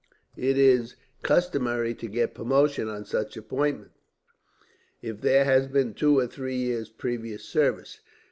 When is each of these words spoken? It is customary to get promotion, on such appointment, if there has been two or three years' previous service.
It 0.37 0.57
is 0.57 0.95
customary 1.21 1.93
to 1.93 2.07
get 2.07 2.33
promotion, 2.33 2.89
on 2.89 3.05
such 3.05 3.37
appointment, 3.37 3.91
if 5.03 5.21
there 5.21 5.45
has 5.45 5.67
been 5.67 5.93
two 5.93 6.17
or 6.17 6.25
three 6.25 6.55
years' 6.57 6.89
previous 6.89 7.45
service. 7.45 7.99